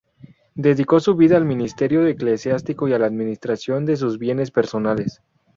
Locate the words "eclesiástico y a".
2.07-2.97